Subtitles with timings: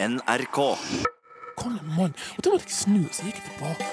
[0.00, 0.76] NRK.
[1.56, 2.12] Kom igjen, mann.
[2.36, 3.84] Og da måtte jeg snu, så gikk jeg tilbake.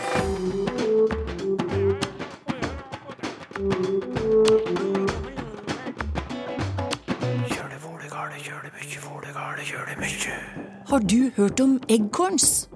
[10.86, 12.70] Har du hørt om eggcorns?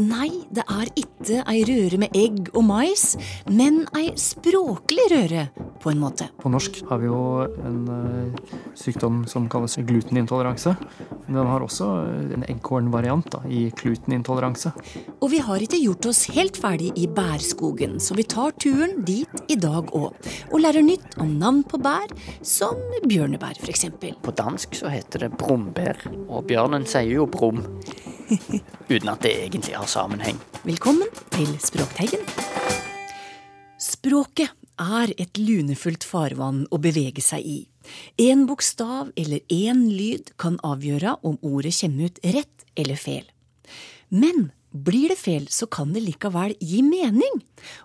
[0.00, 3.18] Nei, det er ikke ei røre med egg og mais,
[3.52, 5.50] men ei språklig røre,
[5.82, 6.30] på en måte.
[6.40, 7.20] På norsk har vi jo
[7.66, 10.72] en eh, sykdom som kalles glutenintoleranse.
[11.30, 11.86] Den har også
[12.34, 14.72] en eggkornvariant da, i glutenintoleranse.
[15.20, 19.44] Og vi har ikke gjort oss helt ferdig i bærskogen, så vi tar turen dit
[19.46, 20.18] i dag òg.
[20.50, 22.10] Og lærer nytt om navn på bær,
[22.42, 23.86] som bjørnebær f.eks.
[24.24, 27.62] På dansk så heter det brombær, og bjørnen sier jo brum.
[28.92, 30.40] Uten at det egentlig har sammenheng.
[30.66, 32.26] Velkommen til Språkteigen.
[33.80, 37.58] Språket er et lunefullt farvann å bevege seg i.
[38.20, 43.26] En bokstav eller én lyd kan avgjøre om ordet kommer ut rett eller feil.
[44.08, 47.40] Men blir det feil, så kan det likevel gi mening.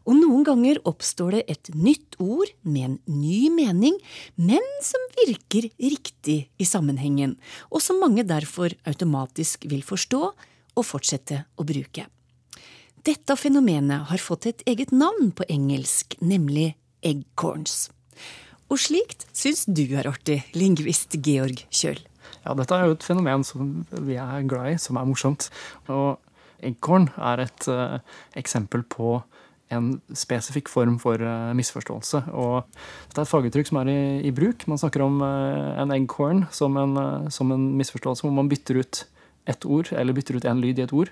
[0.06, 3.98] Og noen ganger oppstår det et nytt ord med en ny mening,
[4.38, 7.38] men som virker riktig i sammenhengen,
[7.74, 10.22] og som mange derfor automatisk vil forstå
[10.76, 12.06] og fortsette å bruke.
[13.06, 16.74] Dette fenomenet har fått et eget navn på engelsk, nemlig
[17.06, 17.86] eggcorns.
[18.72, 22.02] Og slikt syns du er artig, lingvist Georg Kjøll.
[22.46, 25.50] Ja, dette er jo et fenomen som vi er glad i, som er morsomt.
[25.90, 26.18] Og
[26.66, 27.98] eggcorn er et uh,
[28.38, 29.20] eksempel på
[29.74, 32.26] en spesifikk form for uh, misforståelse.
[32.34, 32.66] Og
[33.10, 34.66] dette er et faguttrykk som er i, i bruk.
[34.70, 36.98] Man snakker om uh, en eggcorn som en,
[37.34, 39.06] som en misforståelse hvor man bytter ut
[39.46, 41.12] ett ord, eller bytter ut en lyd i et ord,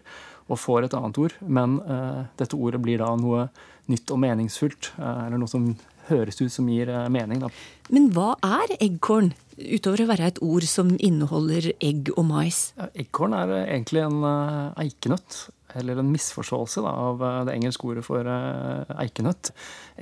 [0.52, 1.36] og får et annet ord.
[1.42, 3.48] Men uh, dette ordet blir da noe
[3.92, 5.72] nytt og meningsfullt, uh, eller noe som
[6.10, 7.44] høres ut som gir uh, mening.
[7.44, 7.52] Da.
[7.94, 12.72] Men hva er eggcorn, utover å være et ord som inneholder egg og mais?
[12.78, 15.46] Ja, Eggcorn er egentlig en eh, eikenøtt,
[15.80, 19.54] eller en misforståelse da, av eh, det engelske ordet for eh, eikenøtt.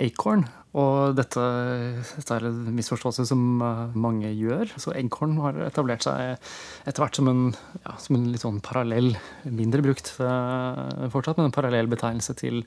[0.02, 0.48] Acorn.
[0.72, 1.42] Og dette,
[2.16, 3.42] dette er en misforståelse som
[4.00, 4.72] mange gjør.
[4.80, 6.38] Så eggkorn har etablert seg
[6.88, 7.42] etter hvert som en,
[7.82, 9.12] ja, som en litt sånn parallell,
[9.44, 12.64] mindre brukt fortsatt, men en parallell betegnelse til,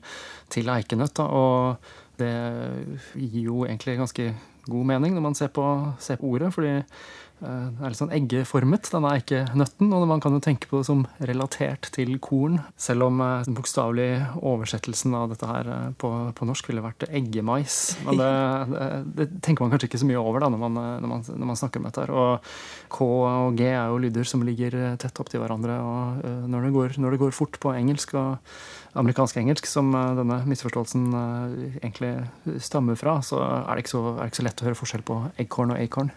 [0.53, 1.17] til eikenøtt.
[1.17, 1.25] Da.
[1.25, 4.29] Og det gir jo egentlig ganske
[4.65, 5.65] god mening når man ser på,
[5.99, 6.81] ser på ordet, fordi
[7.41, 10.69] eh, det er litt sånn eggeformet, Den er ikke nøtten, og man kan jo tenke
[10.69, 12.59] på det som relatert til korn.
[12.79, 17.07] Selv om eh, den bokstavelige oversettelsen av dette her eh, på, på norsk ville vært
[17.09, 17.79] eggemais.
[18.05, 18.29] Men det,
[18.71, 21.51] det, det tenker man kanskje ikke så mye over da, når man, når man, når
[21.51, 22.05] man snakker om dette.
[22.05, 22.13] her.
[22.15, 25.79] Og K og G er jo lyder som ligger tett opptil hverandre.
[25.81, 28.37] og når det, går, når det går fort på engelsk og
[28.95, 31.09] amerikansk engelsk, som denne misforståelsen
[31.81, 32.13] egentlig
[32.63, 35.05] stammer fra, så er det ikke så, er det ikke så lett å høre forskjell
[35.07, 36.13] på eggkorn og acorn.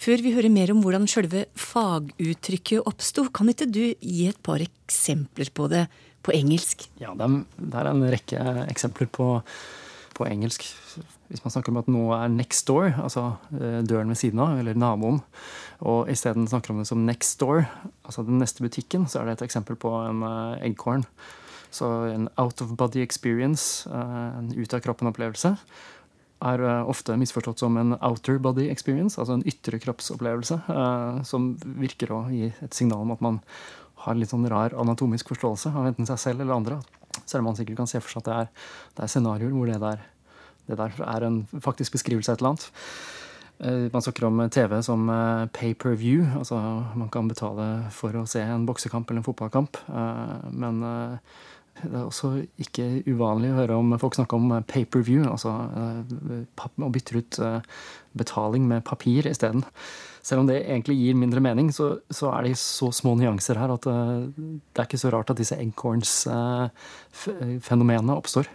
[0.00, 4.62] Før vi hører mer om hvordan sjølve faguttrykket oppsto, kan ikke du gi et par
[4.62, 5.86] eksempler på det
[6.24, 6.86] på engelsk?
[7.00, 9.28] Ja, det er, en rekke eksempler på,
[10.16, 10.66] på engelsk.
[11.30, 14.58] Hvis man snakker om at noe er next door, altså eh, døren ved siden av,
[14.60, 15.22] eller naboen,
[15.84, 17.64] og isteden snakker om det som next door,
[18.04, 20.22] altså den neste butikken, så er det et eksempel på en
[20.60, 21.06] eggkorn.
[21.74, 25.56] Så en out of body experience, eh, en ut av kroppen-opplevelse,
[26.44, 31.52] er eh, ofte misforstått som en outer body experience, altså en ytre kroppsopplevelse, eh, som
[31.80, 33.40] virker å gi et signal om at man
[34.04, 36.80] har litt sånn rar anatomisk forståelse av enten seg selv eller andre.
[37.24, 39.70] Selv om man sikkert kan se for seg at det er, det er scenarioer hvor
[39.70, 40.02] det der,
[40.68, 42.68] det der er en faktisk beskrivelse av et eller annet.
[43.64, 45.08] Eh, Man snakker om TV som
[45.54, 46.26] pay per view.
[46.36, 46.58] Altså
[46.98, 49.78] man kan betale for å se en boksekamp eller en fotballkamp.
[50.52, 50.82] Men
[51.82, 55.22] det er også ikke uvanlig å høre om folk snakke om pay per view.
[55.26, 55.98] Altså eh,
[56.54, 57.60] å bytte ut eh,
[58.16, 59.62] betaling med papir isteden.
[60.24, 63.70] Selv om det egentlig gir mindre mening, så, så er det så små nyanser her
[63.74, 68.46] at eh, det er ikke så rart at disse eggcorns-fenomenene oppstår.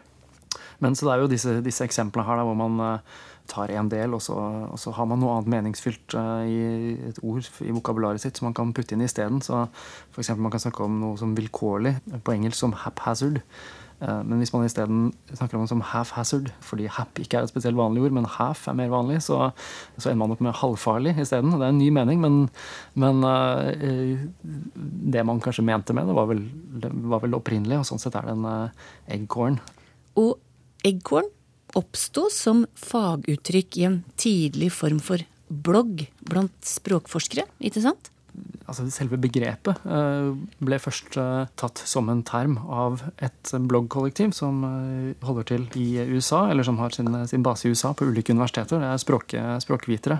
[0.82, 3.00] Men så det er jo disse, disse eksemplene her da, hvor man eh,
[3.50, 4.36] tar en del, og så,
[4.70, 8.50] og så har man noe annet meningsfylt uh, i et ord i vokabularet sitt som
[8.50, 9.42] man kan putte inn isteden.
[9.42, 10.34] F.eks.
[10.38, 13.42] man kan snakke om noe som vilkårlig, på engelsk som haphazard.
[14.00, 17.52] Uh, Men hvis man isteden snakker om det som half-hazard, fordi hap ikke er et
[17.52, 19.50] spesielt vanlig ord, men half er mer vanlig, så,
[19.98, 21.58] så ender man opp med halvfarlig isteden.
[21.58, 22.38] Det er en ny mening, men,
[22.96, 24.24] men uh,
[25.16, 26.46] det man kanskje mente med det, var vel,
[26.86, 28.48] det var vel opprinnelig, og sånn sett er det en
[29.18, 29.60] eggkorn.
[30.20, 30.38] Og
[30.88, 31.28] eggcorn
[31.78, 38.12] oppsto som faguttrykk i en tidlig form for blogg blant språkforskere, ikke sant?
[38.70, 40.30] altså selve begrepet eh,
[40.64, 45.90] ble først eh, tatt som en term av et bloggkollektiv som eh, holder til i
[46.14, 48.82] USA, eller som har sin, sin base i USA på ulike universiteter.
[48.82, 50.20] Det er språk, språkvitere,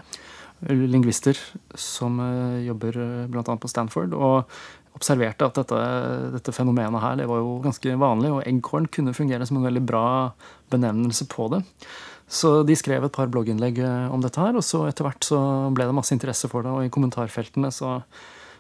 [0.70, 1.38] lingvister,
[1.80, 2.18] som
[2.66, 2.98] jobber
[3.32, 3.44] bl.a.
[3.56, 4.16] på Stanford.
[4.18, 4.50] Og
[4.98, 5.80] observerte at dette,
[6.36, 9.84] dette, fenomenet her det var jo ganske vanlig, og eggkorn kunne fungere som en veldig
[9.88, 10.06] bra
[10.74, 11.64] benevnelse på det.
[12.30, 15.40] Så de skrev et par blogginnlegg eh, om dette her, og så etter hvert så
[15.74, 16.74] ble det masse interesse for det.
[16.76, 17.96] Og i kommentarfeltene så,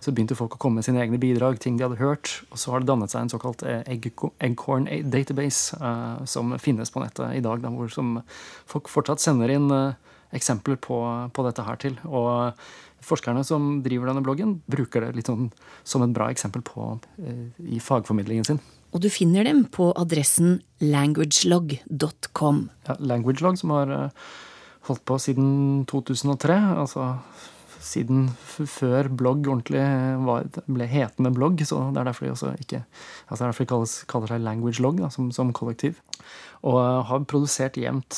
[0.01, 2.39] så begynte folk å komme med sine egne bidrag, ting de hadde hørt.
[2.49, 7.03] Og så har det dannet seg en såkalt eh, eggcorn database uh, som finnes på
[7.05, 7.93] nettet i dag, da, hvor
[8.73, 9.93] folk fortsatt sender inn uh,
[10.33, 10.97] eksempler på,
[11.29, 12.01] på, dette her til.
[12.09, 12.65] Og
[13.05, 15.49] forskerne som driver denne bloggen, bruker det litt sånn
[15.87, 20.59] som et bra eksempel på uh, i fagformidlingen sin og du finner dem på adressen
[20.81, 22.63] languagelog.com.
[22.87, 24.25] Ja, Languagelog, som har eh,
[24.89, 25.49] holdt på siden
[25.89, 26.57] 2003.
[26.81, 27.11] Altså
[27.79, 28.27] siden
[28.67, 29.83] før blogg ordentlig
[30.25, 31.61] var, ble hetende blogg.
[31.69, 32.81] så Det er derfor de også ikke
[33.29, 36.01] altså derfor de kalles, kaller seg languagelog som, som, kollektiv.
[36.65, 38.17] Og eh, har produsert jevnt,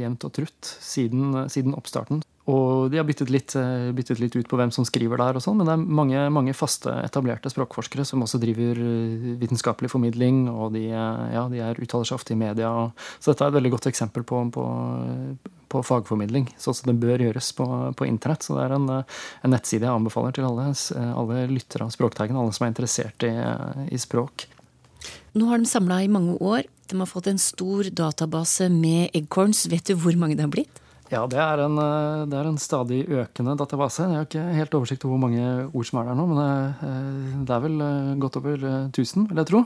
[0.00, 2.24] jevnt og trutt siden, siden oppstarten.
[2.50, 5.44] Og de har byttet litt, eh, byttet litt, ut på hvem som skriver der, og
[5.44, 10.48] sånn, men det er mange, mange, faste, etablerte språkforskere som også driver eh, vitenskapelig formidling,
[10.50, 12.72] og de, eh, ja, de er, uttaler seg ofte i media.
[13.20, 14.66] Så dette er et veldig godt eksempel på, på,
[15.70, 18.46] på fagformidling, sånn som det bør gjøres på, på internett.
[18.46, 20.72] Så det er en, en, nettside jeg anbefaler til alle,
[21.12, 23.34] alle lyttere av Språkteigen, alle som er interessert i,
[23.94, 24.48] i språk.
[25.38, 26.66] Nå har de samla i mange år.
[26.90, 29.68] De har fått en stor database med eggcorns.
[29.70, 30.80] Vet du hvor mange det har blitt?
[31.10, 34.04] Ja, det er, en, eh, det er, en, stadig økende database.
[34.06, 36.84] Jeg har ikke helt oversikt over hvor mange ord som er der nå, men eh,
[37.48, 38.62] det er vel eh, godt over
[38.92, 39.64] 1000, vil jeg tro.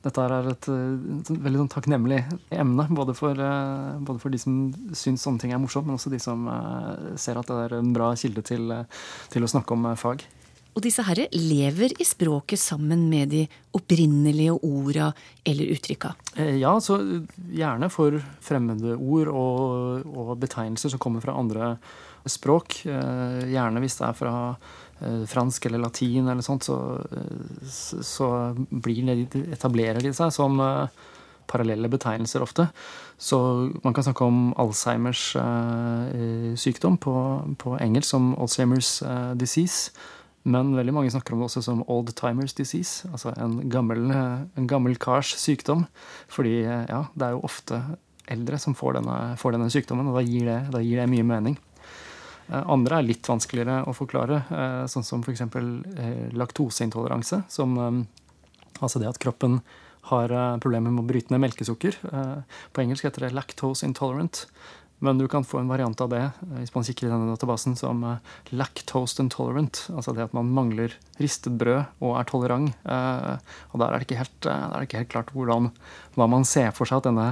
[0.00, 2.22] Dette er et, et veldig sånn takknemlig
[2.56, 4.54] emne, både for, både for, de som
[4.96, 6.46] syns sånne ting er morsomt, men også de som
[7.20, 8.72] ser at det er en bra kilde til,
[9.28, 10.24] til å snakke om fag.
[10.70, 13.42] Og disse herre lever i språket sammen med de
[13.76, 15.10] opprinnelige orda
[15.46, 16.12] eller uttrykka?
[16.36, 17.00] Eh, ja, så
[17.50, 21.74] gjerne for fremmede ord og, og betegnelser som kommer fra andre
[22.28, 22.84] språk.
[22.86, 24.34] Eh, gjerne hvis det er fra
[25.00, 26.78] eh, fransk eller latin eller sånt, så,
[27.66, 30.62] så de, etablerer de seg som
[31.50, 32.68] parallelle betegnelser ofte.
[33.18, 33.40] Så
[33.82, 35.32] man kan snakke om Alzheimers
[36.62, 37.14] sykdom på,
[37.58, 39.00] på engelsk som Alzheimers
[39.34, 39.90] disease.
[40.48, 44.68] Men veldig mange snakker om det også som old timers disease, altså en gammel, en
[44.70, 45.84] gammel kars sykdom.
[46.32, 47.82] Fordi ja, det er jo ofte
[48.30, 51.26] eldre som får denne, får denne sykdommen, og da gir, det, da gir, det, mye
[51.26, 51.58] mening.
[52.48, 55.44] Eh, andre er litt vanskeligere å forklare, eh, sånn som f.eks.
[55.46, 57.44] Eh, laktoseintoleranse.
[57.50, 57.76] Som,
[58.80, 59.60] altså det at kroppen
[60.10, 60.32] har
[60.64, 61.98] problemer med å bryte ned melkesukker.
[62.72, 64.46] På engelsk heter det lactose intolerant.
[65.00, 67.76] Men du kan få en variant av det eh, hvis man kikker i denne databasen
[67.78, 69.86] som eh, lactose intolerant.
[69.94, 72.76] Altså det at man mangler ristet brød og er tolerant.
[72.84, 75.70] Eh, og der er det ikke helt, det ikke helt klart hvordan,
[76.18, 77.28] hva man ser for seg at denne,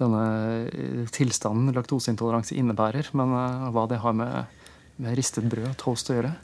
[0.00, 3.08] denne tilstanden laktoseintoleranse innebærer.
[3.16, 3.32] Men
[3.72, 4.62] hva det har med,
[5.00, 6.36] med ristet brød og toast å gjøre.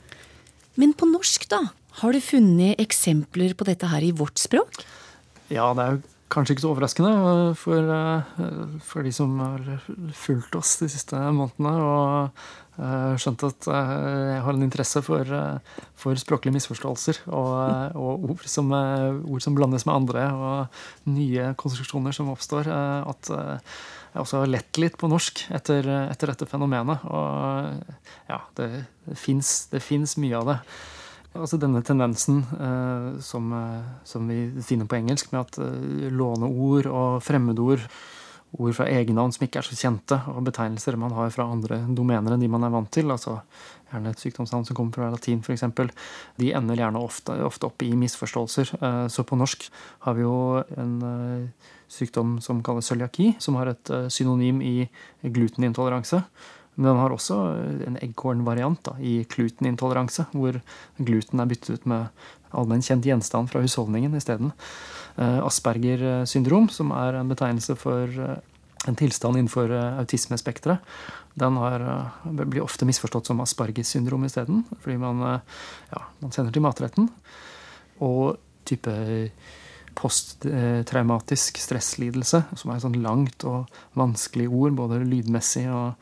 [0.77, 1.67] Men på norsk, da?
[2.01, 4.81] Har du funnet eksempler på dette her i vårt språk?
[5.53, 9.67] Ja, det er jo kanskje ikke så overraskende eh, for, eh, for, de som har
[10.15, 12.41] fulgt oss de siste månedene og
[12.77, 15.31] uh, skjønt at jeg har en interesse for,
[15.97, 17.53] for språklige misforståelser og,
[17.97, 22.69] og ord, som, ord, som, blandes med andre, og nye konstruksjoner som oppstår.
[22.69, 27.07] At jeg også har lett litt på norsk etter, etter dette fenomenet.
[27.09, 27.97] Og
[28.29, 28.69] ja, det,
[29.07, 30.59] det fins mye av det.
[31.37, 36.89] Altså denne tendensen eh, som, eh, som, vi finner på engelsk, med at eh, låneord
[36.89, 37.85] og fremmedord,
[38.57, 42.33] ord fra egennavn som ikke er så kjente, og betegnelser man har fra andre domener
[42.33, 43.41] enn de man er vant til, altså
[43.91, 45.65] gjerne et sykdomsnavn som kommer fra latin f.eks.,
[46.39, 48.73] de ender gjerne ofte, ofte, opp i misforståelser.
[48.79, 49.67] Eh, så på norsk
[50.05, 50.37] har vi jo
[50.77, 54.75] en eh, sykdom som kalles cøliaki, som har et eh, synonym i
[55.23, 56.23] glutenintoleranse.
[56.77, 57.35] Men den har også
[57.89, 60.59] en eggkornvariant i glutenintoleranse, hvor
[61.01, 64.53] gluten er byttet ut med allmenn kjent gjenstand fra husholdningen isteden.
[65.17, 68.37] Eh, Asperger syndrom, som er en betegnelse for eh,
[68.87, 70.85] en tilstand innenfor eh, autismespekteret,
[71.37, 71.83] den har,
[72.25, 74.63] blir ofte misforstått som Aspergers syndrom isteden.
[74.81, 75.19] Fordi man,
[75.91, 77.11] ja, man sender til matretten.
[78.01, 78.93] Og type
[79.97, 85.93] posttraumatisk stresslidelse, som er et sånt langt og vanskelig ord, både lydmessig og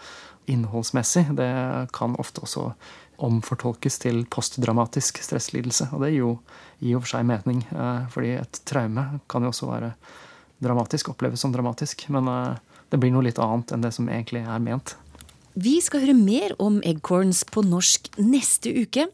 [0.51, 1.49] innholdsmessig, det
[1.95, 2.69] kan ofte også
[3.23, 5.89] omfortolkes til postdramatisk stresslidelse.
[5.95, 6.35] Og det gir jo
[6.83, 9.93] i og for seg mening, eh, fordi et traume kan jo også være
[10.63, 12.07] dramatisk, oppleves som dramatisk.
[12.13, 14.95] Men eh, det blir noe litt annet enn det som egentlig er ment.
[15.55, 19.07] Vi skal høre mer om eggcorns på norsk neste uke.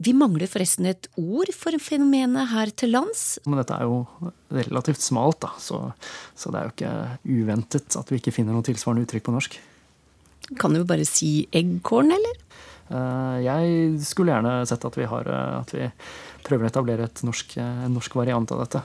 [0.00, 3.38] Vi mangler forresten et ord for fenomenet her til lands.
[3.44, 4.04] Men dette er jo
[4.52, 5.90] relativt smalt, da, så,
[6.36, 6.94] så det er jo ikke
[7.40, 9.58] uventet at vi ikke finner noe tilsvarende uttrykk på norsk.
[10.58, 12.38] Kan du bare si eggkorn, eller?
[12.90, 15.90] Eh, jeg skulle gjerne sett at vi, har, eh, at vi
[16.46, 18.82] prøver å etablere et norsk, eh, en norsk variant av dette.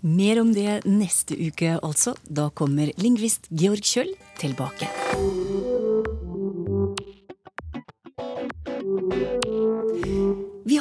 [0.00, 2.16] Mer om det neste uke, altså.
[2.24, 4.88] Da kommer lingvist Georg Kjøll tilbake.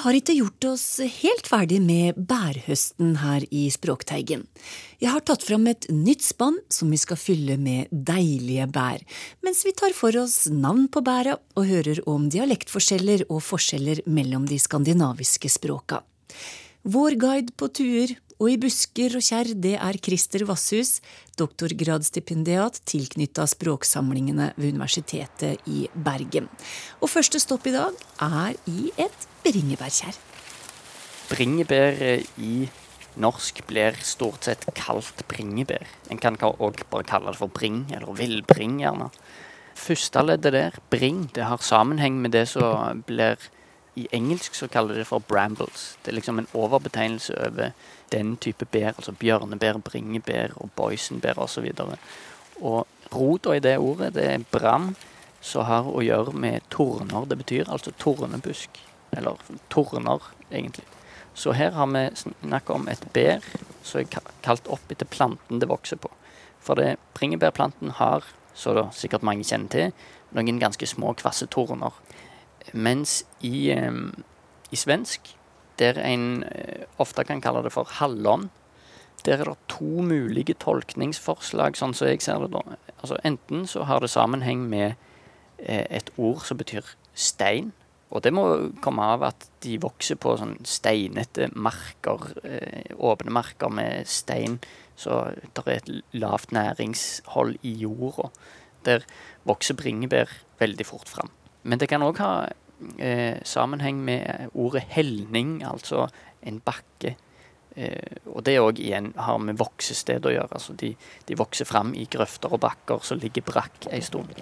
[0.03, 0.85] Har ikke gjort oss
[1.21, 4.45] helt ferdig med bærhøsten her i Språkteigen.
[5.01, 9.03] Jeg har tatt fram et nytt spann som vi skal fylle med deilige bær,
[9.45, 14.47] mens vi tar for oss navn på bæra og hører om dialektforskjeller og forskjeller mellom
[14.49, 16.03] de skandinaviske språka.
[16.87, 20.99] Vår guide på tuer og i busker og kjerr, det er Christer Vasshus,
[21.39, 26.47] doktorgradsstipendiat tilknytta språksamlingene ved Universitetet i Bergen.
[27.03, 30.15] Og første stopp i dag er i et bringebærkjerr.
[31.29, 31.99] Bringebær
[32.39, 32.69] i
[33.19, 35.83] norsk blir stort sett kalt bringebær.
[36.09, 39.11] En kan òg bare kalle det for bring, eller villbring, gjerne.
[39.79, 43.39] Første leddet der, bring, det har sammenheng med det som blir
[43.95, 45.97] i engelsk så kaller de det for brambles.
[46.03, 47.71] Det er liksom en overbetegnelse over
[48.11, 51.71] den type bær, altså bjørnebær, bringebær og boysenbær osv.
[51.79, 51.95] Og,
[52.61, 54.93] og rota i det ordet, det er bram,
[55.41, 57.25] som har å gjøre med torner.
[57.25, 58.79] Det betyr altså tornebusk.
[59.17, 60.85] Eller torner, egentlig.
[61.33, 63.45] Så her har vi snakket om et bær
[63.83, 64.09] som er
[64.43, 66.11] kalt opp etter planten det vokser på.
[66.59, 69.93] For det, bringebærplanten har, som sikkert mange kjenner til,
[70.35, 71.95] noen ganske små, kvasse torner.
[72.73, 75.33] Mens i, i svensk,
[75.79, 78.49] der en eh, ofte kan kalle det for hallon,
[79.25, 82.63] der er det to mulige tolkningsforslag, sånn som jeg ser det da.
[82.99, 84.93] Altså Enten så har det sammenheng med
[85.57, 87.73] eh, et ord som betyr stein.
[88.09, 88.45] Og det må
[88.81, 94.57] komme av at de vokser på sånn steinete marker, eh, åpne marker med stein.
[94.99, 95.19] Så
[95.55, 98.31] det er et lavt næringshold i jorda.
[98.87, 99.05] Der
[99.47, 101.29] vokser bringebær veldig fort fram.
[101.63, 102.33] Men det kan òg ha
[102.97, 106.07] eh, sammenheng med ordet helning, altså
[106.41, 107.15] en bakke.
[107.75, 110.53] Eh, og det òg igjen har med voksested å gjøre.
[110.57, 110.93] Altså de,
[111.27, 114.33] de vokser fram i grøfter og bakker som ligger brakk ei stund.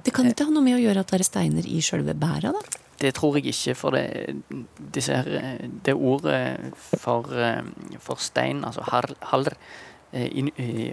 [0.00, 2.54] Det kan ikke ha noe med å gjøre at det er steiner i sjølve bæra,
[2.56, 2.78] da?
[3.00, 4.34] Det tror jeg ikke, for det,
[4.92, 5.16] disse,
[5.84, 7.62] det ordet for, eh,
[8.00, 9.56] for, stein, altså halr,
[10.12, 10.90] eh, i, i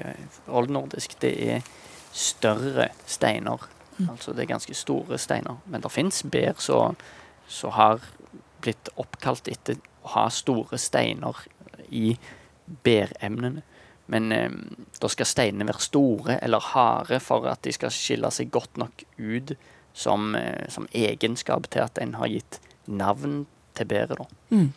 [0.48, 1.68] oldnordisk, det er
[2.16, 4.10] større steiner Mm.
[4.10, 5.60] Altså det er ganske store steiner.
[5.66, 8.04] Men det fins bær som har
[8.62, 11.46] blitt oppkalt etter å ha store steiner
[11.90, 12.18] i
[12.84, 13.64] bæremnene.
[14.08, 14.52] Men eh,
[15.02, 19.04] da skal steinene være store eller harde for at de skal skille seg godt nok
[19.18, 19.58] ut
[19.98, 24.32] som, eh, som egenskap til at en har gitt navn til bæret.
[24.50, 24.72] Mm.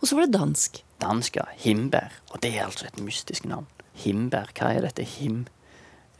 [0.00, 0.80] Og så var det dansk.
[1.02, 1.44] Dansk, ja.
[1.60, 2.12] Himbær.
[2.32, 3.66] Og det er altså et mystisk navn.
[4.00, 4.52] Himbær.
[4.56, 5.44] Hva er dette him?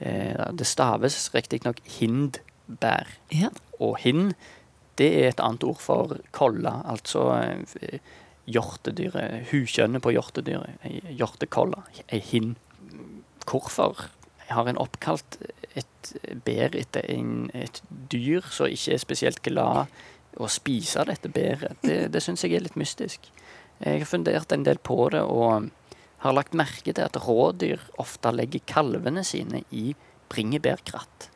[0.04, 3.08] Eh, det staves riktignok hindbær.
[3.32, 3.48] Ja.
[3.80, 4.34] Og hind,
[5.00, 7.98] det er et annet ord for kolla, altså eh,
[8.44, 9.48] hjortedyret.
[9.52, 10.84] Hukjønnet på hjortedyret.
[11.08, 11.86] Hjortekolla.
[12.12, 12.58] Ei hind.
[13.48, 14.08] Hvorfor
[14.50, 15.38] har en oppkalt
[15.74, 16.12] et
[16.44, 17.80] bær etter en, et
[18.12, 19.88] dyr som ikke er spesielt glad
[20.36, 21.80] å spise dette bæret?
[21.84, 23.30] Det, det syns jeg er litt mystisk.
[23.80, 25.24] Jeg har fundert en del på det.
[25.24, 25.70] og
[26.24, 29.92] har lagt merke til at rådyr ofte legger kalvene sine i
[30.32, 31.28] bringebærkratt.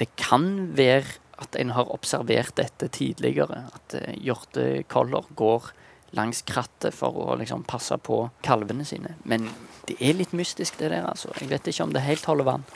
[0.00, 5.72] Det kan være at en har observert dette tidligere, at eh, hjortekoller går
[6.16, 9.16] langs krattet for å liksom passe på kalvene sine.
[9.28, 9.48] Men
[9.88, 11.06] det er litt mystisk, det der.
[11.08, 11.32] altså.
[11.40, 12.66] Jeg vet ikke om det helt holder vann.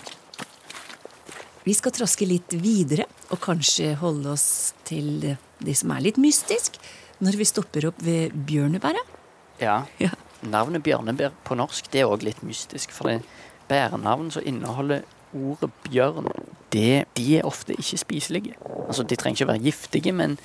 [1.67, 6.79] Vi skal traske litt videre, og kanskje holde oss til det som er litt mystisk,
[7.19, 9.15] når vi stopper opp ved bjørnebæret.
[9.61, 9.81] Ja.
[9.99, 10.13] ja.
[10.51, 12.95] Navnet bjørnebær på norsk det er òg litt mystisk.
[12.95, 13.23] For det
[13.71, 15.05] bærenavn som inneholder
[15.37, 16.31] ordet bjørn,
[16.73, 18.55] det, de er ofte ikke spiselige.
[18.87, 20.39] Altså, De trenger ikke være giftige, men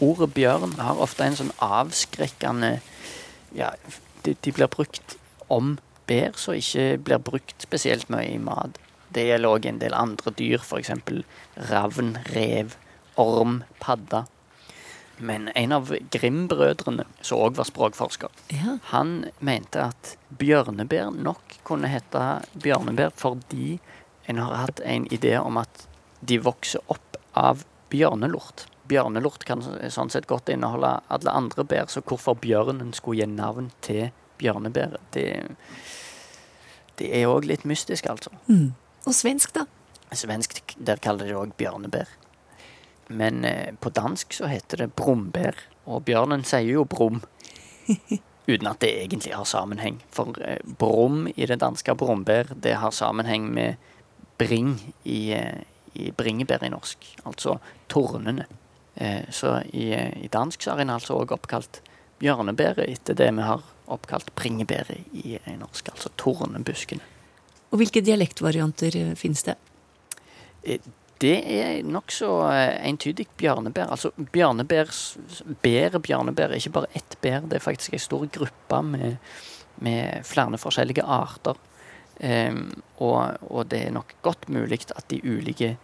[0.00, 2.78] ordet bjørn har ofte en sånn avskrekkende
[3.56, 3.70] Ja,
[4.26, 5.16] de, de blir brukt
[5.48, 8.76] om bær som ikke blir brukt spesielt mye i mat.
[9.14, 10.90] Det gjelder òg en del andre dyr, f.eks.
[11.70, 12.76] ravn, rev,
[13.16, 14.26] orm, padda.
[15.18, 18.78] Men en av Grim-brødrene, som òg var språkforsker, ja.
[18.92, 22.24] han mente at bjørnebær nok kunne hete
[22.62, 23.78] bjørnebær fordi
[24.30, 25.86] en har hatt en idé om at
[26.20, 28.66] de vokser opp av bjørnelort.
[28.88, 33.70] Bjørnelort kan sånn sett godt inneholde alle andre bær, så hvorfor bjørnen skulle gi navn
[33.84, 35.26] til bjørnebæret, det,
[37.00, 38.30] det er òg litt mystisk, altså.
[38.46, 38.70] Mm.
[39.08, 39.66] Og svensk, da?
[40.16, 42.10] Svensk, der kaller de det òg bjørnebær.
[43.08, 45.56] Men eh, på dansk så heter det brombær,
[45.88, 47.22] og bjørnen sier jo brum.
[48.48, 49.98] Uten at det egentlig har sammenheng.
[50.12, 53.76] For eh, brum i det danske brombær, det har sammenheng med
[54.38, 57.10] bring i, eh, i bringebær i norsk.
[57.24, 58.46] Altså tornene.
[58.94, 61.82] Eh, så i, i dansk så har en altså òg oppkalt
[62.18, 67.04] bjørnebæret etter det vi har oppkalt bringebæret i norsk, altså tornebuskene.
[67.70, 69.54] Og hvilke dialektvarianter finnes det?
[71.18, 72.50] Eh, det er nokså
[72.82, 73.90] entydig bjørnebær.
[73.90, 74.90] Altså bjørnebær,
[75.62, 79.16] bæret bjørnebær er ikke bare ett bær, det er faktisk en stor gruppe med,
[79.80, 81.54] med flere forskjellige arter.
[82.20, 85.76] Um, og, og, det er nok godt mulig at de ulike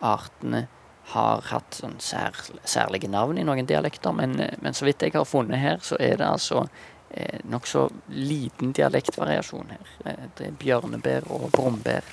[0.00, 0.66] artene
[1.12, 2.32] har hatt sånn sær,
[2.64, 6.16] særlige navn i noen dialekter, men, men, så vidt jeg har funnet her, så er
[6.16, 6.62] det altså
[7.10, 9.92] eh, nokså liten dialektvariasjon her.
[10.06, 12.08] Eh, det er bjørnebær og brombær.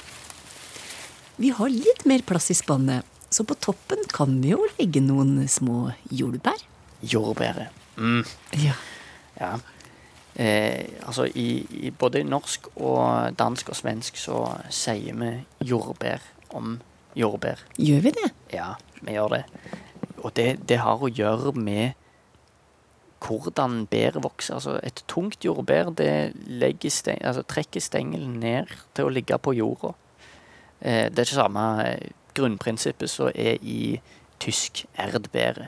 [1.40, 5.46] Vi har litt mer plass i spannet, så på toppen kan vi jo legge noen
[5.48, 6.60] små jordbær.
[7.00, 7.72] Jordbæret.
[7.96, 8.26] Mm.
[8.60, 8.74] Ja.
[9.40, 9.52] ja.
[10.36, 15.32] Eh, altså i, i, både norsk og dansk og svensk så sier vi
[15.70, 16.26] jordbær
[16.60, 16.76] om
[17.16, 17.64] jordbær.
[17.80, 18.28] Gjør vi det?
[18.58, 19.44] Ja, vi gjør det.
[20.20, 21.96] Og det, det har å gjøre med
[23.24, 24.60] hvordan bær vokser.
[24.60, 29.96] Altså et tungt jordbær det steng, altså trekker stengelen ned til å ligge på jorda.
[30.82, 31.66] Eh, det er det samme
[32.38, 34.00] grunnprinsippet som er i
[34.40, 35.68] tysk erdbære.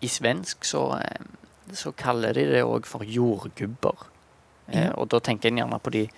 [0.00, 1.26] I svensk så, eh,
[1.72, 4.06] så kaller de det òg for jordgubber.
[4.68, 4.92] Eh, ja.
[4.92, 6.08] Og da tenker en gjerne på de,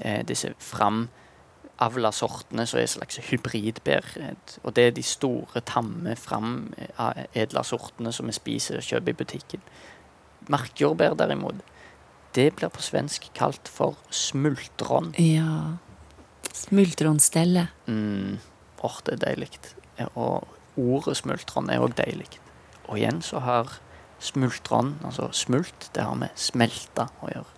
[0.00, 4.36] eh, disse framavla sortene som er slags hybridbær.
[4.64, 9.60] Og det er de store, tamme, framedla sortene som vi spiser og kjøper i butikken.
[10.48, 11.54] Markjordbær, derimot,
[12.34, 15.14] det blir på svensk kalt for smultron.
[15.18, 15.78] Ja.
[16.56, 17.66] Smultronstelle.
[17.86, 18.38] Mm.
[18.86, 19.50] Åh, det er deilig.
[20.14, 20.46] Og
[20.76, 22.30] ordet smultron er òg deilig.
[22.86, 23.78] Og igjen så har
[24.22, 27.56] smultron, altså smult, det har med smelta å gjøre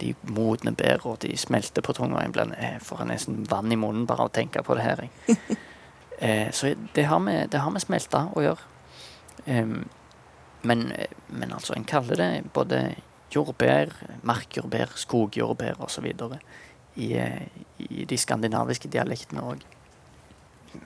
[0.00, 2.22] de modne bær, og de smelter på tunga.
[2.24, 5.04] Jeg får nesten vann i munnen bare av å tenke på det her.
[6.26, 8.68] eh, så det har, med, det har med smelta å gjøre.
[9.46, 9.84] Um,
[10.62, 10.90] men,
[11.28, 12.82] men, altså, en kaller det både
[13.32, 13.94] jordbær,
[14.26, 16.10] markjordbær, skogjordbær osv.
[16.96, 17.12] I,
[17.78, 19.62] i de skandinaviske dialektene òg.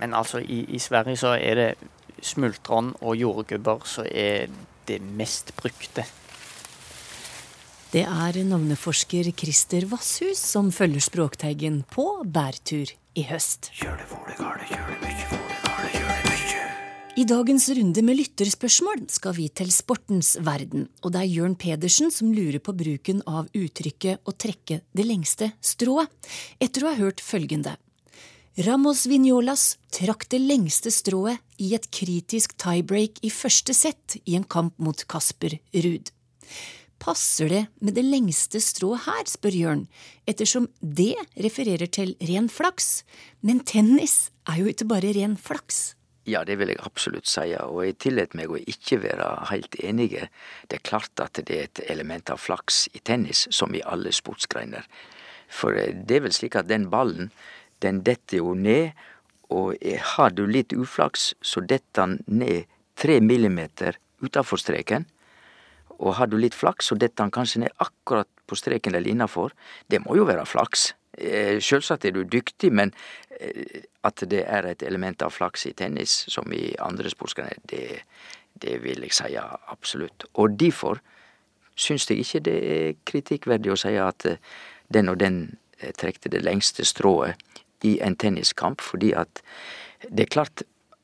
[0.00, 1.70] Men altså, i, i, Sverige så er det
[2.24, 4.52] smultron og jordgubber som er
[4.88, 6.04] det mest brukte
[7.94, 13.70] det er navneforsker Christer Vasshus som følger Språkteigen på bærtur i høst.
[17.14, 22.10] I dagens runde med lytterspørsmål skal vi til sportens verden, og det er Jørn Pedersen
[22.10, 26.10] som lurer på bruken av uttrykket 'å trekke det lengste strået',
[26.58, 27.76] etter å ha hørt følgende.
[28.66, 34.42] Ramos Vignolas trakk det lengste strået i et kritisk tiebreak i første sett i en
[34.42, 36.10] kamp mot Kasper Ruud.
[36.98, 39.88] Passer det med det lengste strået her, spør Jørn,
[40.26, 43.04] ettersom det refererer til ren flaks,
[43.40, 45.94] men tennis er jo ikke bare ren flaks.
[46.24, 50.30] Ja, det vil jeg absolutt si, og jeg tillater meg å ikke være helt enige.
[50.70, 54.12] Det er klart at det er et element av flaks i tennis, som i alle
[54.14, 54.88] sportsgreiner.
[55.52, 57.28] For eh, det er vel slik at den ballen,
[57.84, 58.96] den detter jo ned,
[59.52, 59.76] og
[60.16, 65.04] har du litt uflaks, så detter den ned tre millimeter utafor streken.
[66.00, 69.52] Og har du litt flaks, så detter den kanskje ned akkurat på streken eller innafor.
[69.92, 70.94] Det må jo være flaks.
[71.18, 72.92] Eh, sjølsagt er du dyktig, men
[73.38, 78.04] eh, at det er et element av flaks i tennis som i andre sportsgrener, det,
[78.60, 80.26] det vil jeg si absolutt.
[80.34, 81.02] Og derfor
[81.74, 84.40] syns jeg ikke det er kritikkverdig å si at eh,
[84.88, 85.44] den og den
[85.98, 87.40] trekte det lengste strået
[87.84, 89.42] i en tenniskamp, fordi at
[90.08, 90.62] det er klart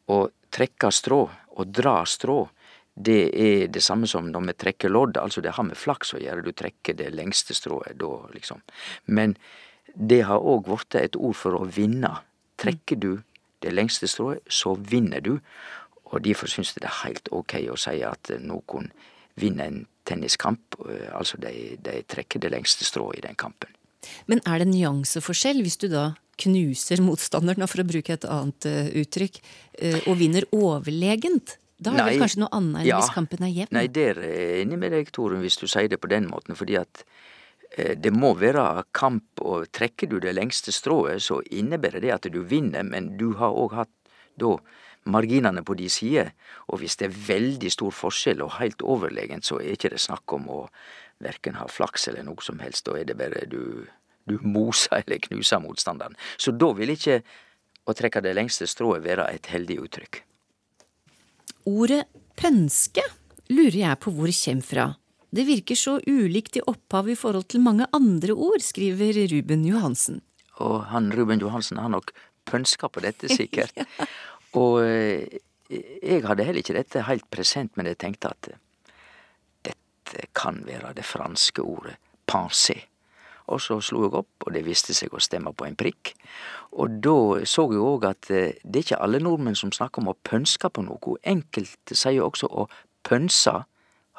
[0.08, 2.44] å trekke strå og dra strå
[2.94, 6.20] det er det samme som når vi trekker lodd, altså det har med flaks å
[6.20, 8.62] gjøre, du trekker det lengste strået da, liksom.
[9.06, 9.36] Men
[9.94, 12.12] det har òg blitt et ord for å vinne.
[12.60, 13.10] Trekker du
[13.64, 15.36] det lengste strået, så vinner du.
[16.10, 18.90] Og derfor syns jeg det er helt ok å si at noen
[19.40, 20.74] vinner en tenniskamp,
[21.14, 23.70] altså de, de trekker det lengste strået i den kampen.
[24.26, 28.86] Men er det nyanseforskjell hvis du da knuser motstanderen, for å bruke et annet uh,
[29.02, 29.40] uttrykk,
[29.82, 31.58] uh, og vinner overlegent?
[31.80, 33.76] Da er det vel kanskje noe annet enn ja, hvis kampen er jevn?
[33.76, 36.56] Nei, der er jeg enig med deg, Torunn, hvis du sier det på den måten.
[36.58, 37.06] Fordi at eh,
[37.76, 42.40] det må være kamp, og trekker du det lengste strået, så innebærer det at du
[42.42, 43.92] vinner, men du har òg hatt
[44.40, 44.56] da
[45.04, 46.32] marginene på de sider,
[46.68, 50.32] Og hvis det er veldig stor forskjell og helt overlegent, så er ikke det snakk
[50.32, 50.68] om å
[51.18, 52.86] verken ha flaks eller noe som helst.
[52.86, 53.86] Da er det bare du,
[54.24, 56.16] du moser eller knuser motstanderen.
[56.36, 57.22] Så da vil ikke
[57.86, 60.22] å trekke det lengste strået være et heldig uttrykk.
[61.70, 62.04] Ordet
[62.38, 63.02] pønske
[63.50, 64.86] lurer jeg på hvor kommer fra.
[65.30, 70.24] Det virker så ulikt i opphav i forhold til mange andre ord, skriver Ruben Johansen.
[70.58, 72.10] Og han Ruben Johansen har nok
[72.50, 73.72] pønska på dette, sikkert.
[73.78, 73.86] ja.
[74.58, 75.40] Og eh,
[75.70, 78.50] jeg hadde heller ikke dette helt present, men jeg tenkte at
[80.10, 81.94] dette kan være det franske ordet
[82.30, 82.80] pensé.
[83.50, 86.12] Og så slo jeg opp, og det viste seg å stemme på en prikk.
[86.78, 90.18] Og da så jeg òg at det er ikke alle nordmenn som snakker om å
[90.26, 91.16] pønske på noe.
[91.26, 92.68] Enkelte sier også å
[93.06, 93.56] pønse.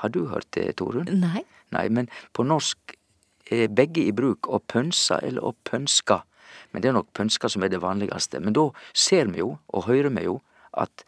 [0.01, 1.09] Har du hørt det, Torunn?
[1.21, 1.45] Nei.
[1.71, 2.95] Nei, men på norsk
[3.51, 6.21] er begge i bruk, å pønse eller å pønska.
[6.71, 8.39] Men det er nok pønska som er det vanligste.
[8.43, 10.39] Men da ser vi jo, og hører vi jo,
[10.79, 11.03] at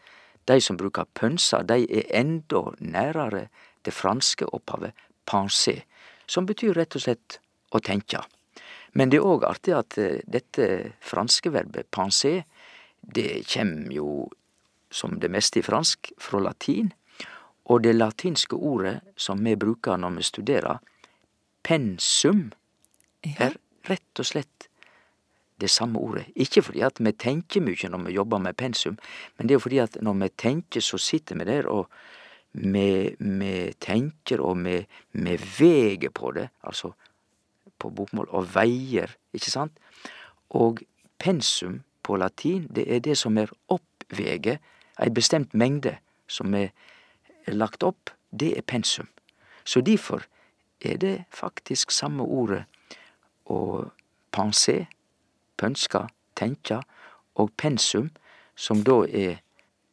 [0.48, 3.48] de som bruker pønsa, de er enda nærere
[3.84, 4.92] det franske opphavet
[5.28, 5.80] pensé,
[6.28, 7.38] som betyr rett og slett
[7.72, 8.20] å tenke.
[8.94, 9.96] Men det er òg artig at
[10.30, 10.68] dette
[11.02, 12.44] franske verbet pensé,
[13.00, 14.28] det kjem jo
[14.94, 16.92] som det meste i fransk fra latin,
[17.64, 20.80] og det latinske ordet som vi bruker når vi studerer,
[21.64, 22.50] pensum,
[23.24, 23.56] er
[23.88, 24.68] rett og slett
[25.60, 26.26] det samme ordet.
[26.36, 28.98] Ikke fordi at vi tenker mye når vi jobber med pensum,
[29.38, 31.88] men det er fordi at når vi tenker, så sitter vi der og
[32.52, 34.78] vi, vi tenker og vi,
[35.12, 36.92] vi veger på det, altså
[37.78, 39.78] på bokmål, og veier, ikke sant?
[40.54, 40.84] Og
[41.18, 44.60] pensum på latin, det er det som er oppveget,
[45.02, 45.96] ei bestemt mengde
[46.30, 46.70] som er
[47.52, 49.08] lagt opp, det er pensum.
[49.64, 50.24] Så derfor
[50.80, 52.64] er det faktisk samme ordet
[53.44, 53.90] å
[54.32, 54.86] pensé,
[55.56, 56.80] pønske, tenke,
[57.34, 58.10] og pensum,
[58.56, 59.40] som da er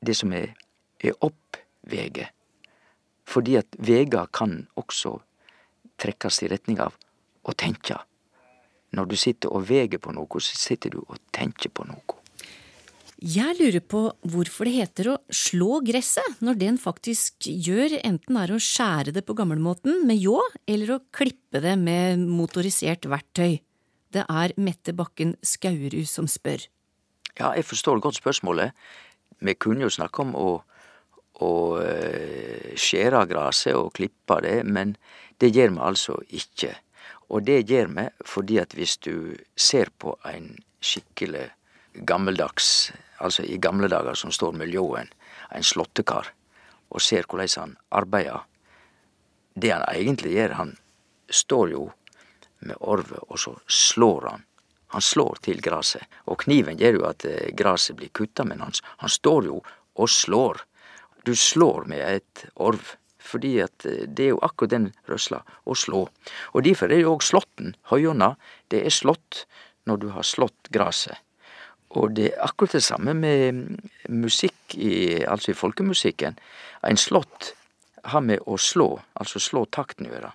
[0.06, 0.54] det som er,
[1.04, 2.32] er oppveget.
[3.26, 5.18] Fordi at vega kan også
[6.02, 6.98] trekkes i retning av
[7.44, 7.98] å tenke.
[8.92, 12.21] Når du sitter og veger på noe, så sitter du og tenker på noe.
[13.22, 14.00] Jeg lurer på
[14.34, 19.14] hvorfor det heter å slå gresset, når det en faktisk gjør, enten er å skjære
[19.14, 23.60] det på gammelmåten med ljå, eller å klippe det med motorisert verktøy.
[24.10, 26.66] Det er Mette Bakken Skaurud som spør.
[27.38, 28.74] Ja, jeg forstår godt spørsmålet.
[29.38, 30.50] Vi kunne jo snakke om å,
[31.46, 31.54] å
[32.74, 34.96] skjære gresset og klippe det, men
[35.38, 36.74] det gjør vi altså ikke.
[37.30, 41.52] Og det gjør vi fordi at hvis du ser på en skikkelig
[42.10, 42.90] gammeldags,
[43.22, 45.10] altså i gamle dager som står miljøen,
[45.52, 46.32] en slåttekar,
[46.92, 48.48] og ser hvordan han arbeider
[49.54, 50.78] Det han egentlig gjør, han
[51.30, 51.92] står jo
[52.60, 54.44] med orvet, og så slår han.
[54.96, 56.04] Han slår til gresset.
[56.32, 57.26] Og kniven gjør jo at
[57.60, 59.58] gresset blir kutta, men han, han står jo
[59.96, 60.64] og slår.
[61.28, 66.08] Du slår med et orv fordi at det er jo akkurat den rørsla å slå.
[66.58, 68.34] Og derfor er jo òg slåtten, høyonna,
[68.74, 69.46] det er slått
[69.86, 71.22] når du har slått gresset.
[72.00, 73.64] Og det er akkurat det samme med
[74.10, 76.38] musikk, i, altså i folkemusikken.
[76.88, 77.52] Ein slått
[78.08, 80.32] har med å slå, altså slå takten å gjøre.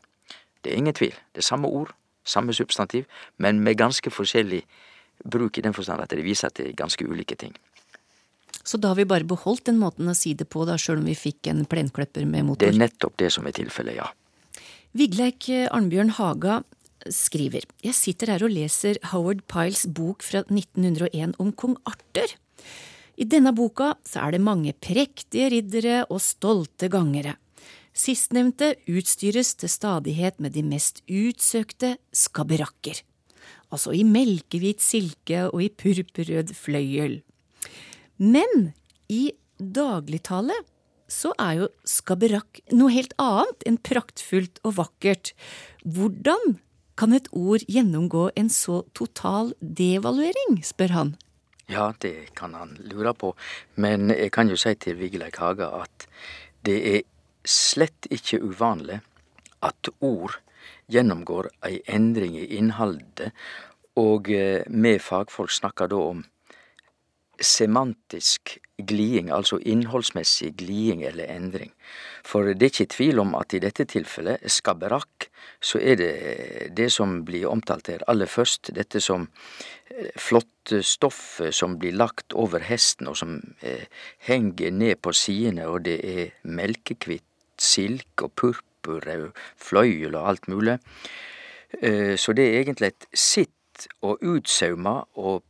[0.62, 1.14] Det er ingen tvil.
[1.33, 1.95] Det er samme ord,
[2.27, 3.07] samme substantiv,
[3.38, 4.62] men med ganske forskjellig
[5.25, 7.57] bruk i den forstand at det viser til ganske ulike ting.
[8.66, 11.07] Så da har vi bare beholdt den måten å si det på, da, sjøl om
[11.07, 12.66] vi fikk en plenklipper med motor?
[12.66, 14.09] Det er nettopp det som er tilfellet, ja.
[14.97, 16.61] Vigleik Arnbjørn Haga
[17.14, 22.35] skriver Jeg sitter her og leser Howard Piles bok fra 1901 om kong Arthur.
[23.16, 27.37] I denne boka så er det mange prektige riddere og stolte gangere.
[27.97, 33.01] Sistnevnte utstyres til stadighet med de mest utsøkte skabberakker.
[33.73, 37.23] Altså i melkehvit silke og i purpurrød fløyel.
[38.21, 38.73] Men
[39.09, 40.55] i dagligtale
[41.09, 45.33] så er jo skabberakk noe helt annet enn praktfullt og vakkert.
[45.87, 46.59] Hvordan
[46.96, 51.14] kan et ord gjennomgå en så total devaluering, spør han.
[51.68, 53.32] Ja, det kan han lure på,
[53.74, 56.06] men jeg kan jo si til Vigleik Haga at
[56.66, 57.02] det er
[57.46, 59.00] slett ikke uvanlig
[59.66, 60.38] at ord
[60.92, 63.32] gjennomgår ei endring i innholdet,
[63.98, 66.22] og vi fagfolk snakker da om
[67.42, 71.72] semantisk gliding, altså innholdsmessig gliding eller endring.
[72.26, 75.30] For det er ikke tvil om at i dette tilfellet, skabberakk,
[75.64, 76.12] så er det
[76.76, 79.30] det som blir omtalt her aller først, dette som
[80.20, 83.86] flotte stoffet som blir lagt over hesten og som eh,
[84.26, 87.24] henger ned på sidene, og det er melkehvitt
[87.56, 90.78] silk og purpurrød fløyel og alt mulig.
[91.80, 95.44] Eh, så det er egentlig et sitt og utsauma og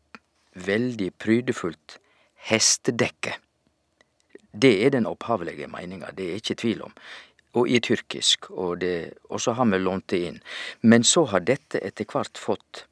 [0.67, 1.99] veldig prydefullt
[2.51, 3.37] hestedekke.
[4.57, 6.95] Det er den opphavlige meininga, det er ikke tvil om.
[7.57, 10.43] Og i tyrkisk, og, det, og så har vi lånt det inn.
[10.83, 12.85] Men så har dette etter hvert fått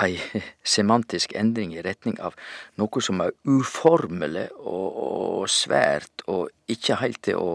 [0.00, 0.18] ei
[0.76, 2.36] semantisk endring i retning av
[2.80, 7.50] noe som er uformelig og, og svært og ikke heilt til å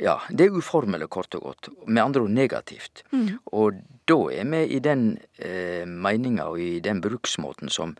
[0.00, 1.66] Ja, det er uformelig, kort og godt.
[1.84, 3.02] Med andre ord negativt.
[3.12, 3.34] Mm.
[3.52, 7.92] Og da er vi i den eh, meininga og i den bruksmåten som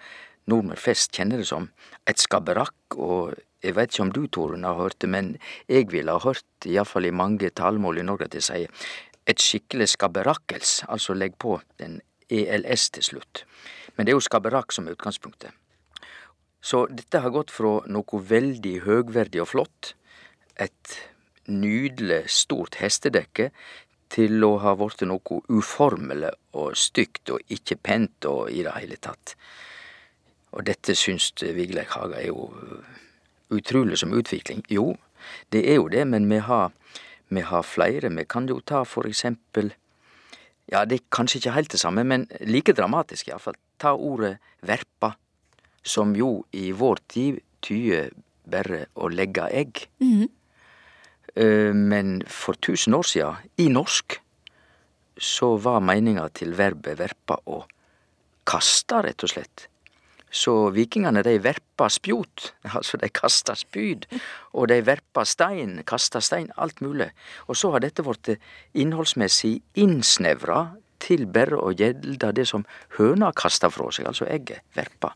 [0.50, 1.68] nordmenn flest kjenner det som,
[2.08, 5.36] et skabberakk, og jeg vet ikke om du, Torunn, har hørt det, men
[5.70, 8.90] jeg ville ha hørt, iallfall i mange talemål i Norge, at de sier
[9.30, 12.00] et skikkelig skabberakkels, altså legg på den
[12.32, 13.44] ELS til slutt.
[13.94, 15.54] Men det er jo skabberakk som er utgangspunktet.
[16.62, 19.94] Så dette har gått fra noe veldig høgverdig og flott,
[20.58, 20.98] et
[21.50, 23.50] nydelig, stort hestedekke,
[24.12, 28.98] til å ha blitt noe uformelig og stygt og ikke pent og i det hele
[29.00, 29.36] tatt.
[30.52, 32.50] Og dette syns Vigleik Haga er jo
[33.52, 34.64] utrolig som utvikling.
[34.70, 34.92] Jo,
[35.52, 36.72] det er jo det, men vi har,
[37.28, 38.10] vi har flere.
[38.12, 39.74] Vi kan jo ta for eksempel
[40.72, 43.58] Ja, det er kanskje ikke helt det samme, men like dramatisk iallfall.
[43.82, 45.10] Ta ordet verpa,
[45.84, 48.12] som jo i vår tid tyder
[48.48, 49.88] bare å legge egg.
[50.00, 51.72] Mm -hmm.
[51.72, 54.20] Men for tusen år siden, i norsk,
[55.18, 57.64] så var meninga til verbet verpa å
[58.46, 59.68] kaste, rett og slett.
[60.32, 64.06] Så vikingene de verpa spjot, altså de kasta spyd,
[64.56, 67.10] og de verpa stein, kasta stein, alt mulig.
[67.48, 68.34] Og så har dette blitt
[68.72, 70.64] innholdsmessig innsnevra
[71.02, 72.64] til bare å gjelde det som
[72.96, 75.12] høna kasta fra seg, altså egget, verpa.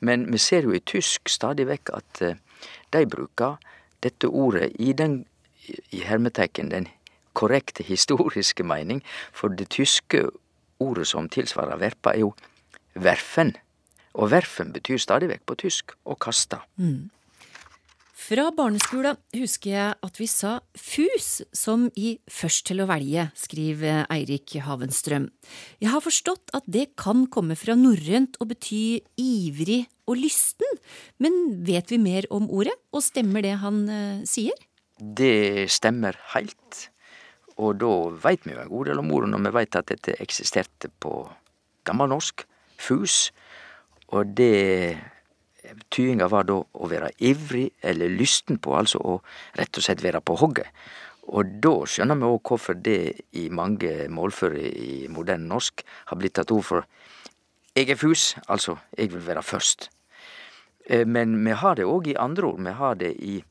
[0.00, 2.40] Men vi ser jo i tysk stadig vekk at eh,
[2.92, 3.56] de bruker
[4.02, 5.22] dette ordet i den
[5.94, 6.88] i hermetekken den
[7.38, 10.26] korrekte historiske mening, for det tyske
[10.82, 12.32] ordet som tilsvarer verpa, er jo
[12.94, 13.54] verfen.
[14.12, 16.60] Og verfen betyr stadig vekk på tysk å kaste.
[18.22, 24.04] Fra barneskolen husker jeg at vi sa fus som i først til å velge, skriver
[24.12, 25.26] Eirik Havenstrøm.
[25.82, 30.78] Jeg har forstått at det kan komme fra norrønt og bety ivrig og lysten,
[31.18, 34.54] men vet vi mer om ordet, og stemmer det han eh, sier?
[35.02, 36.88] Det stemmer helt,
[37.58, 37.90] Og da
[38.22, 41.26] veit vi jo en god del om ordet når vi veit at dette eksisterte på
[41.84, 42.46] gammelnorsk,
[42.80, 43.32] fus,
[44.12, 44.98] og det
[45.92, 49.14] Tyinga var da å være ivrig eller lysten på, altså å
[49.58, 50.68] rett og slett være på hogget.
[51.32, 56.34] Og da skjønner vi òg hvorfor det i mange målføre i moderne norsk har blitt
[56.38, 56.88] tatt ord for
[57.72, 59.88] jeg er fus, altså jeg vil være først.
[60.86, 62.60] Eh, Men vi har det òg i andre ord.
[62.60, 63.44] Vi har det i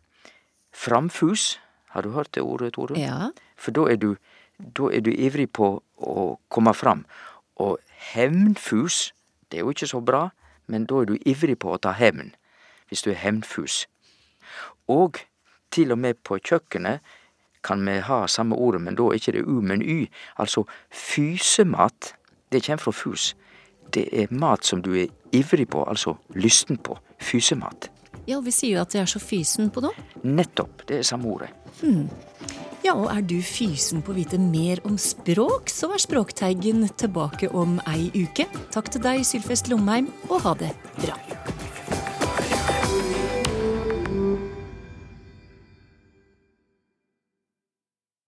[0.71, 1.57] framfus.
[1.95, 2.99] Har du hørt det ordet, Tore?
[2.99, 3.31] Ja.
[3.57, 4.15] For da er du,
[4.59, 7.05] da er du ivrig på å komme fram.
[7.57, 7.79] Og
[8.13, 9.11] hevnfus,
[9.49, 10.29] det er jo ikke så bra,
[10.67, 12.33] men da er du ivrig på å ta hevn,
[12.89, 13.85] hvis du er hevnfus.
[14.87, 15.21] Og
[15.71, 16.99] til og med på kjøkkenet
[17.63, 20.09] kan vi ha samme ordet, men da er ikke det u, men y.
[20.37, 22.15] Altså fysemat,
[22.51, 23.35] det kommer fra fus.
[23.93, 26.97] Det er mat som du er ivrig på, altså lysten på.
[27.19, 27.91] Fysemat.
[28.29, 30.05] Ja, vi sier jo at jeg er så fysen på noe.
[30.23, 31.49] Nettopp, det er samme ordet.
[32.81, 37.51] Ja, og er du fysen på å vite mer om språk, så er Språkteigen tilbake
[37.53, 38.47] om ei uke.
[38.73, 41.17] Takk til deg, Sylfest Lomheim, og ha det bra.